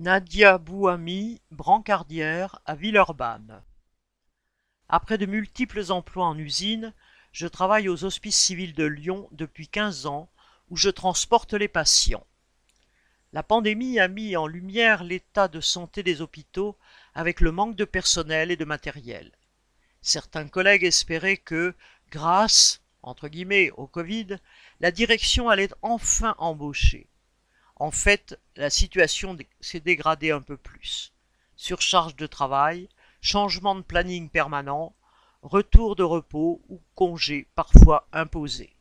Nadia 0.00 0.58
Bouhami, 0.58 1.42
brancardière 1.50 2.60
à 2.66 2.76
Villeurbanne. 2.76 3.64
Après 4.88 5.18
de 5.18 5.26
multiples 5.26 5.90
emplois 5.90 6.26
en 6.26 6.38
usine, 6.38 6.94
je 7.32 7.48
travaille 7.48 7.88
aux 7.88 8.04
Hospices 8.04 8.38
civils 8.38 8.74
de 8.74 8.84
Lyon 8.84 9.28
depuis 9.32 9.66
15 9.66 10.06
ans 10.06 10.30
où 10.70 10.76
je 10.76 10.88
transporte 10.88 11.52
les 11.52 11.66
patients. 11.66 12.24
La 13.32 13.42
pandémie 13.42 13.98
a 13.98 14.06
mis 14.06 14.36
en 14.36 14.46
lumière 14.46 15.02
l'état 15.02 15.48
de 15.48 15.60
santé 15.60 16.04
des 16.04 16.20
hôpitaux 16.20 16.78
avec 17.12 17.40
le 17.40 17.50
manque 17.50 17.74
de 17.74 17.84
personnel 17.84 18.52
et 18.52 18.56
de 18.56 18.64
matériel. 18.64 19.32
Certains 20.00 20.46
collègues 20.46 20.84
espéraient 20.84 21.38
que, 21.38 21.74
grâce, 22.12 22.82
entre 23.02 23.26
guillemets, 23.26 23.72
au 23.72 23.88
Covid, 23.88 24.36
la 24.78 24.92
direction 24.92 25.48
allait 25.48 25.70
enfin 25.82 26.36
embaucher. 26.38 27.08
En 27.78 27.92
fait, 27.92 28.38
la 28.56 28.70
situation 28.70 29.36
s'est 29.60 29.80
dégradée 29.80 30.32
un 30.32 30.42
peu 30.42 30.56
plus. 30.56 31.12
Surcharge 31.54 32.16
de 32.16 32.26
travail, 32.26 32.88
changement 33.20 33.76
de 33.76 33.82
planning 33.82 34.28
permanent, 34.28 34.94
retour 35.42 35.94
de 35.94 36.02
repos 36.02 36.60
ou 36.68 36.80
congés 36.94 37.46
parfois 37.54 38.08
imposés. 38.12 38.74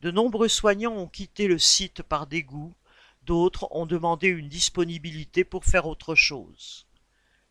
De 0.00 0.10
nombreux 0.10 0.48
soignants 0.48 0.96
ont 0.96 1.06
quitté 1.06 1.46
le 1.46 1.58
site 1.58 2.02
par 2.02 2.26
dégoût, 2.26 2.74
d'autres 3.22 3.68
ont 3.70 3.86
demandé 3.86 4.26
une 4.26 4.48
disponibilité 4.48 5.44
pour 5.44 5.64
faire 5.64 5.86
autre 5.86 6.16
chose. 6.16 6.86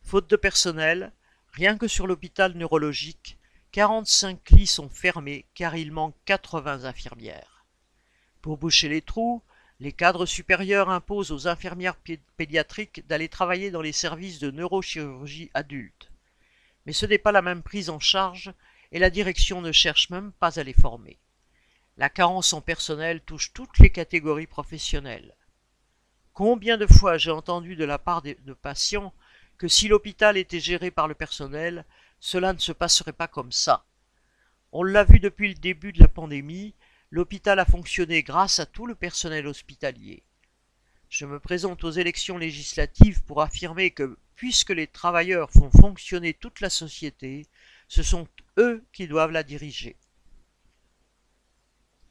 Faute 0.02 0.30
de 0.30 0.36
personnel, 0.36 1.14
rien 1.54 1.78
que 1.78 1.88
sur 1.88 2.08
l'hôpital 2.08 2.58
neurologique, 2.58 3.38
45 3.72 4.50
lits 4.50 4.68
sont 4.68 4.90
fermés 4.90 5.46
car 5.54 5.78
il 5.78 5.94
manque 5.94 6.16
80 6.26 6.84
infirmières. 6.84 7.66
Pour 8.42 8.58
boucher 8.58 8.90
les 8.90 9.02
trous, 9.02 9.42
les 9.82 9.92
cadres 9.92 10.28
supérieurs 10.28 10.92
imposent 10.92 11.32
aux 11.32 11.48
infirmières 11.48 11.98
pédiatriques 12.38 13.06
d'aller 13.08 13.30
travailler 13.30 13.72
dans 13.72 13.82
les 13.82 13.92
services 13.92 14.38
de 14.38 14.52
neurochirurgie 14.52 15.50
adulte. 15.56 16.12
Mais 16.86 16.94
ce 16.94 17.08
n'est 17.08 17.18
pas 17.18 17.32
la 17.32 17.42
même 17.42 17.64
prise 17.64 17.90
en 17.90 18.00
charge 18.00 18.54
et 18.92 19.00
la 19.00 19.10
direction 19.10 19.60
ne 19.60 19.72
cherche 19.72 20.12
même 20.12 20.34
pas 20.34 20.60
à 20.60 20.64
les 20.64 20.76
former. 20.76 21.18
La 21.98 22.10
carence 22.10 22.54
en 22.54 22.62
personnel 22.62 23.22
touche 23.22 23.54
toutes 23.54 23.80
les 23.80 23.90
catégories 23.90 24.46
professionnelles. 24.46 25.36
Combien 26.34 26.78
de 26.78 26.86
fois 26.86 27.18
j'ai 27.18 27.32
entendu 27.32 27.76
de 27.76 27.84
la 27.84 27.98
part 27.98 28.22
de 28.22 28.54
patients 28.54 29.16
que 29.58 29.68
si 29.68 29.88
l'hôpital 29.88 30.38
était 30.38 30.60
géré 30.60 30.92
par 30.92 31.08
le 31.08 31.16
personnel, 31.16 31.86
cela 32.20 32.54
ne 32.54 32.60
se 32.60 32.72
passerait 32.72 33.14
pas 33.14 33.28
comme 33.28 33.52
ça. 33.52 33.84
On 34.72 34.84
l'a 34.84 35.06
vu 35.06 35.20
depuis 35.20 35.50
le 35.50 35.56
début 35.60 35.92
de 35.92 36.00
la 36.02 36.08
pandémie, 36.08 36.76
l'hôpital 37.12 37.60
a 37.60 37.66
fonctionné 37.66 38.24
grâce 38.24 38.60
à 38.60 38.66
tout 38.66 38.88
le 38.88 38.96
personnel 38.96 39.46
hospitalier. 39.46 40.24
Je 41.10 41.26
me 41.26 41.40
présente 41.40 41.84
aux 41.84 41.92
élections 41.92 42.38
législatives 42.38 43.22
pour 43.24 43.42
affirmer 43.42 43.92
que, 43.92 44.18
puisque 44.36 44.70
les 44.70 44.88
travailleurs 44.88 45.52
font 45.52 45.70
fonctionner 45.70 46.34
toute 46.34 46.62
la 46.62 46.70
société, 46.70 47.46
ce 47.90 48.02
sont 48.02 48.28
eux 48.58 48.84
qui 48.94 49.08
doivent 49.08 49.32
la 49.32 49.44
diriger. 49.44 49.98